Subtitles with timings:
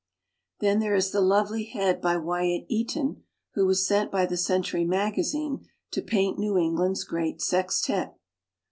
[0.61, 3.21] Then there is the lovely head by Wyatt Eaton
[3.53, 8.15] who was sent by "The Century Magazine" to paint New England's great sextette.